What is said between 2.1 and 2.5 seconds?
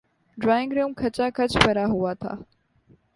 تھا۔